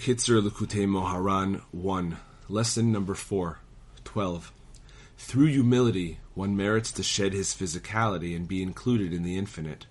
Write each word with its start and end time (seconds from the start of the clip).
Kitzur 0.00 0.40
Likutey 0.40 0.88
Moharan 0.88 1.60
1, 1.72 2.16
Lesson 2.48 2.90
number 2.90 3.14
4, 3.14 3.58
12. 4.02 4.50
Through 5.18 5.48
humility, 5.48 6.20
one 6.32 6.56
merits 6.56 6.90
to 6.92 7.02
shed 7.02 7.34
his 7.34 7.52
physicality 7.52 8.34
and 8.34 8.48
be 8.48 8.62
included 8.62 9.12
in 9.12 9.24
the 9.24 9.36
infinite. 9.36 9.84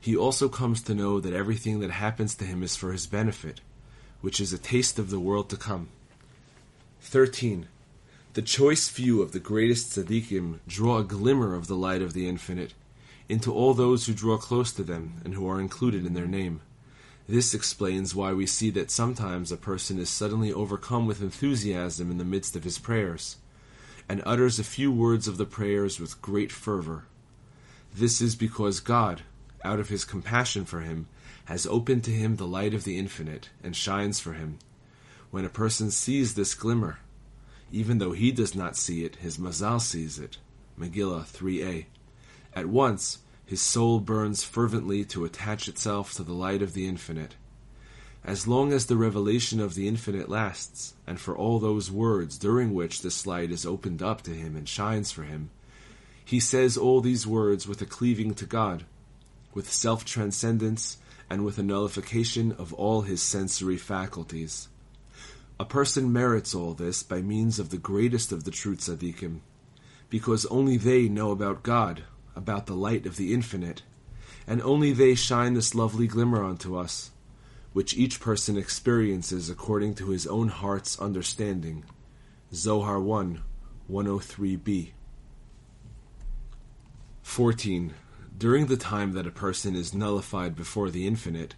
He 0.00 0.16
also 0.16 0.48
comes 0.48 0.80
to 0.84 0.94
know 0.94 1.18
that 1.18 1.32
everything 1.32 1.80
that 1.80 1.90
happens 1.90 2.36
to 2.36 2.44
him 2.44 2.62
is 2.62 2.76
for 2.76 2.92
his 2.92 3.08
benefit, 3.08 3.60
which 4.20 4.38
is 4.38 4.52
a 4.52 4.58
taste 4.58 5.00
of 5.00 5.10
the 5.10 5.18
world 5.18 5.50
to 5.50 5.56
come. 5.56 5.88
13. 7.00 7.66
The 8.34 8.42
choice 8.42 8.88
few 8.88 9.20
of 9.20 9.32
the 9.32 9.40
greatest 9.40 9.90
tzaddikim 9.98 10.60
draw 10.68 10.98
a 10.98 11.04
glimmer 11.04 11.56
of 11.56 11.66
the 11.66 11.74
light 11.74 12.02
of 12.02 12.12
the 12.12 12.28
infinite 12.28 12.74
into 13.28 13.52
all 13.52 13.74
those 13.74 14.06
who 14.06 14.14
draw 14.14 14.36
close 14.36 14.70
to 14.74 14.84
them 14.84 15.20
and 15.24 15.34
who 15.34 15.48
are 15.48 15.60
included 15.60 16.06
in 16.06 16.14
their 16.14 16.28
name. 16.28 16.60
This 17.30 17.54
explains 17.54 18.12
why 18.12 18.32
we 18.32 18.44
see 18.44 18.70
that 18.70 18.90
sometimes 18.90 19.52
a 19.52 19.56
person 19.56 20.00
is 20.00 20.10
suddenly 20.10 20.52
overcome 20.52 21.06
with 21.06 21.22
enthusiasm 21.22 22.10
in 22.10 22.18
the 22.18 22.24
midst 22.24 22.56
of 22.56 22.64
his 22.64 22.80
prayers, 22.80 23.36
and 24.08 24.20
utters 24.26 24.58
a 24.58 24.64
few 24.64 24.90
words 24.90 25.28
of 25.28 25.36
the 25.36 25.46
prayers 25.46 26.00
with 26.00 26.20
great 26.20 26.50
fervor. 26.50 27.04
This 27.94 28.20
is 28.20 28.34
because 28.34 28.80
God, 28.80 29.22
out 29.62 29.78
of 29.78 29.90
his 29.90 30.04
compassion 30.04 30.64
for 30.64 30.80
him, 30.80 31.06
has 31.44 31.68
opened 31.68 32.02
to 32.02 32.10
him 32.10 32.34
the 32.34 32.48
light 32.48 32.74
of 32.74 32.82
the 32.82 32.98
infinite, 32.98 33.50
and 33.62 33.76
shines 33.76 34.18
for 34.18 34.32
him. 34.32 34.58
When 35.30 35.44
a 35.44 35.48
person 35.48 35.92
sees 35.92 36.34
this 36.34 36.56
glimmer, 36.56 36.98
even 37.70 37.98
though 37.98 38.10
he 38.10 38.32
does 38.32 38.56
not 38.56 38.76
see 38.76 39.04
it, 39.04 39.14
his 39.14 39.38
mazal 39.38 39.80
sees 39.80 40.18
it. 40.18 40.38
Megillah 40.76 41.26
3a. 41.26 41.84
At 42.54 42.66
once, 42.66 43.18
his 43.50 43.60
soul 43.60 43.98
burns 43.98 44.44
fervently 44.44 45.04
to 45.04 45.24
attach 45.24 45.66
itself 45.66 46.14
to 46.14 46.22
the 46.22 46.32
light 46.32 46.62
of 46.62 46.72
the 46.72 46.86
infinite. 46.86 47.34
As 48.24 48.46
long 48.46 48.72
as 48.72 48.86
the 48.86 48.96
revelation 48.96 49.58
of 49.58 49.74
the 49.74 49.88
infinite 49.88 50.28
lasts, 50.28 50.94
and 51.04 51.18
for 51.18 51.36
all 51.36 51.58
those 51.58 51.90
words 51.90 52.38
during 52.38 52.72
which 52.72 53.02
this 53.02 53.26
light 53.26 53.50
is 53.50 53.66
opened 53.66 54.02
up 54.02 54.22
to 54.22 54.30
him 54.30 54.54
and 54.54 54.68
shines 54.68 55.10
for 55.10 55.24
him, 55.24 55.50
he 56.24 56.38
says 56.38 56.76
all 56.76 57.00
these 57.00 57.26
words 57.26 57.66
with 57.66 57.82
a 57.82 57.86
cleaving 57.86 58.34
to 58.34 58.46
God, 58.46 58.84
with 59.52 59.68
self 59.68 60.04
transcendence, 60.04 60.98
and 61.28 61.44
with 61.44 61.58
a 61.58 61.64
nullification 61.64 62.52
of 62.52 62.72
all 62.74 63.00
his 63.00 63.20
sensory 63.20 63.78
faculties. 63.78 64.68
A 65.58 65.64
person 65.64 66.12
merits 66.12 66.54
all 66.54 66.72
this 66.72 67.02
by 67.02 67.20
means 67.20 67.58
of 67.58 67.70
the 67.70 67.78
greatest 67.78 68.30
of 68.30 68.44
the 68.44 68.52
true 68.52 68.76
tzaddikim, 68.76 69.40
because 70.08 70.46
only 70.46 70.76
they 70.76 71.08
know 71.08 71.32
about 71.32 71.64
God, 71.64 72.04
about 72.34 72.66
the 72.66 72.74
light 72.74 73.06
of 73.06 73.16
the 73.16 73.34
infinite, 73.34 73.82
and 74.46 74.62
only 74.62 74.92
they 74.92 75.14
shine 75.14 75.54
this 75.54 75.74
lovely 75.74 76.06
glimmer 76.06 76.42
onto 76.42 76.76
us, 76.76 77.10
which 77.72 77.96
each 77.96 78.20
person 78.20 78.56
experiences 78.56 79.48
according 79.50 79.94
to 79.94 80.10
his 80.10 80.26
own 80.26 80.48
heart's 80.48 80.98
understanding. 80.98 81.84
Zohar 82.52 83.00
1 83.00 83.42
103b. 83.90 84.90
14. 87.22 87.94
During 88.36 88.66
the 88.66 88.76
time 88.76 89.12
that 89.12 89.26
a 89.26 89.30
person 89.30 89.74
is 89.74 89.94
nullified 89.94 90.56
before 90.56 90.90
the 90.90 91.06
infinite, 91.06 91.54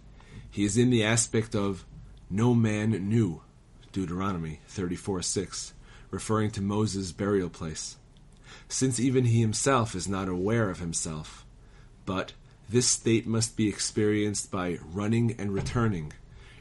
he 0.49 0.65
is 0.65 0.77
in 0.77 0.89
the 0.89 1.03
aspect 1.03 1.55
of 1.55 1.85
no 2.29 2.53
man 2.53 2.91
knew. 2.91 3.41
Deuteronomy 3.91 4.59
34 4.67 5.21
6, 5.21 5.73
referring 6.11 6.51
to 6.51 6.61
Moses' 6.61 7.11
burial 7.11 7.49
place 7.49 7.97
since 8.67 8.99
even 8.99 9.25
he 9.25 9.41
himself 9.41 9.95
is 9.95 10.07
not 10.07 10.27
aware 10.27 10.69
of 10.69 10.79
himself. 10.79 11.45
But 12.05 12.33
this 12.69 12.87
state 12.87 13.27
must 13.27 13.55
be 13.55 13.67
experienced 13.67 14.51
by 14.51 14.79
running 14.93 15.35
and 15.37 15.53
returning, 15.53 16.13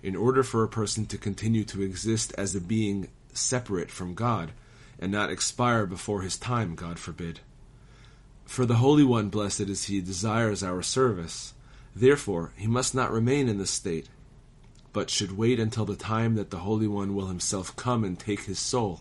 in 0.03 0.17
order 0.17 0.43
for 0.43 0.63
a 0.63 0.69
person 0.69 1.07
to 1.07 1.19
continue 1.19 1.65
to 1.65 1.83
exist 1.83 2.35
as 2.37 2.55
a 2.55 2.61
being 2.61 3.09
separate 3.33 3.91
from 3.91 4.15
God, 4.15 4.53
and 4.99 5.11
not 5.11 5.31
expire 5.31 5.87
before 5.87 6.23
his 6.23 6.37
time, 6.37 6.75
God 6.75 6.99
forbid. 6.99 7.41
For 8.45 8.67
the 8.67 8.77
Holy 8.77 9.05
One, 9.05 9.31
blessed 9.31 9.63
is 9.63 9.85
He, 9.85 10.01
desires 10.01 10.63
our 10.63 10.83
service. 10.83 11.55
Therefore, 11.95 12.53
he 12.57 12.67
must 12.67 12.95
not 12.95 13.11
remain 13.13 13.49
in 13.49 13.59
this 13.59 13.71
state, 13.71 14.09
but 14.93 15.09
should 15.09 15.37
wait 15.37 15.59
until 15.59 15.85
the 15.85 15.97
time 15.97 16.35
that 16.35 16.51
the 16.51 16.59
Holy 16.59 16.87
One 16.87 17.15
will 17.15 17.27
himself 17.27 17.75
come 17.77 18.05
and 18.05 18.19
take 18.19 18.41
his 18.41 18.59
soul, 18.59 19.01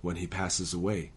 when 0.00 0.16
he 0.16 0.26
passes 0.26 0.74
away. 0.74 1.12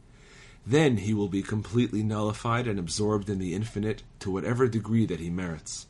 Then 0.66 0.98
he 0.98 1.14
will 1.14 1.28
be 1.28 1.42
completely 1.42 2.04
nullified 2.04 2.68
and 2.68 2.80
absorbed 2.80 3.30
in 3.30 3.40
the 3.40 3.54
infinite 3.54 4.04
to 4.20 4.32
whatever 4.32 4.68
degree 4.68 5.06
that 5.06 5.20
he 5.20 5.30
merits. 5.30 5.88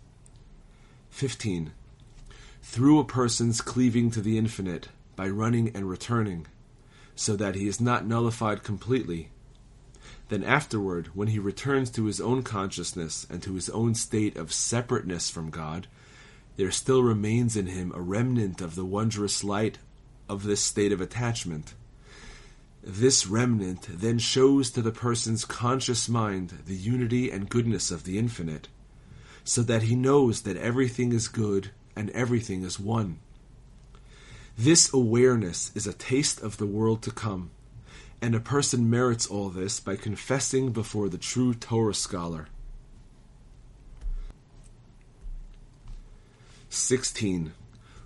15. 1.12 1.72
Through 2.64 3.00
a 3.00 3.06
person's 3.06 3.62
cleaving 3.62 4.10
to 4.12 4.22
the 4.22 4.38
infinite 4.38 4.90
by 5.16 5.30
running 5.30 5.76
and 5.76 5.88
returning, 5.88 6.48
so 7.16 7.36
that 7.36 7.54
he 7.54 7.68
is 7.68 7.80
not 7.80 8.08
nullified 8.08 8.64
completely, 8.64 9.30
then 10.30 10.44
afterward, 10.44 11.10
when 11.14 11.28
he 11.28 11.38
returns 11.38 11.92
to 11.92 12.06
his 12.06 12.20
own 12.20 12.42
consciousness 12.42 13.28
and 13.30 13.44
to 13.44 13.54
his 13.54 13.70
own 13.70 13.94
state 13.94 14.36
of 14.36 14.52
separateness 14.52 15.30
from 15.30 15.52
God, 15.52 15.88
there 16.56 16.72
still 16.72 17.04
remains 17.04 17.56
in 17.56 17.68
him 17.68 17.92
a 17.94 18.02
remnant 18.02 18.60
of 18.62 18.74
the 18.74 18.86
wondrous 18.86 19.44
light 19.44 19.78
of 20.28 20.44
this 20.44 20.62
state 20.62 20.92
of 20.92 21.02
attachment 21.02 21.76
this 22.84 23.26
remnant 23.26 23.88
then 23.90 24.20
shows 24.20 24.70
to 24.72 24.82
the 24.82 24.92
person's 24.92 25.46
conscious 25.46 26.10
mind 26.10 26.50
the 26.66 26.76
unity 26.76 27.32
and 27.32 27.50
goodness 27.50 27.92
of 27.92 28.04
the 28.04 28.18
infinite, 28.18 28.68
so 29.46 29.62
that 29.64 29.84
he 29.84 29.96
knows 29.96 30.42
that 30.42 30.58
everything 30.58 31.14
is 31.14 31.30
good 31.30 31.72
and 31.96 32.10
everything 32.10 32.64
is 32.64 32.80
one. 32.80 33.20
This 34.58 34.94
awareness 34.94 35.72
is 35.74 35.88
a 35.88 35.94
taste 35.94 36.42
of 36.42 36.58
the 36.58 36.66
world 36.66 37.02
to 37.04 37.12
come, 37.12 37.52
and 38.22 38.36
a 38.36 38.40
person 38.40 38.90
merits 38.90 39.26
all 39.28 39.50
this 39.50 39.80
by 39.80 39.96
confessing 39.96 40.72
before 40.72 41.10
the 41.10 41.18
true 41.18 41.54
Torah 41.54 41.94
scholar. 41.94 42.48
16. 46.70 47.54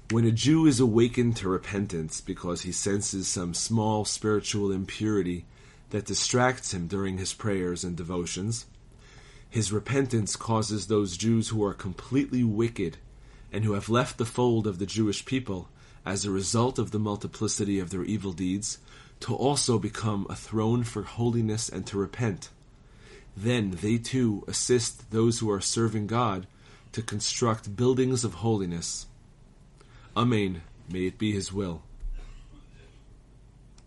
When 0.09 0.23
a 0.23 0.31
Jew 0.31 0.65
is 0.65 0.79
awakened 0.79 1.35
to 1.37 1.49
repentance 1.49 2.21
because 2.21 2.61
he 2.61 2.71
senses 2.71 3.27
some 3.27 3.53
small 3.53 4.05
spiritual 4.05 4.71
impurity 4.71 5.43
that 5.89 6.05
distracts 6.05 6.73
him 6.73 6.87
during 6.87 7.17
his 7.17 7.33
prayers 7.33 7.83
and 7.83 7.97
devotions, 7.97 8.67
his 9.49 9.73
repentance 9.73 10.37
causes 10.37 10.87
those 10.87 11.17
Jews 11.17 11.49
who 11.49 11.61
are 11.61 11.73
completely 11.73 12.41
wicked 12.41 12.95
and 13.51 13.65
who 13.65 13.73
have 13.73 13.89
left 13.89 14.17
the 14.17 14.23
fold 14.25 14.65
of 14.65 14.79
the 14.79 14.85
Jewish 14.85 15.25
people 15.25 15.67
as 16.05 16.23
a 16.23 16.31
result 16.31 16.79
of 16.79 16.91
the 16.91 16.99
multiplicity 16.99 17.77
of 17.77 17.89
their 17.89 18.05
evil 18.05 18.31
deeds 18.31 18.77
to 19.19 19.35
also 19.35 19.77
become 19.77 20.25
a 20.29 20.37
throne 20.37 20.85
for 20.85 21.03
holiness 21.03 21.67
and 21.67 21.85
to 21.85 21.97
repent. 21.97 22.49
Then 23.35 23.71
they 23.81 23.97
too 23.97 24.45
assist 24.47 25.11
those 25.11 25.39
who 25.39 25.51
are 25.51 25.59
serving 25.59 26.07
God 26.07 26.47
to 26.93 27.01
construct 27.01 27.75
buildings 27.75 28.23
of 28.23 28.35
holiness 28.35 29.05
Amen. 30.17 30.63
May 30.91 31.05
it 31.05 31.19
be 31.19 31.31
His 31.31 31.53
will. 31.53 31.83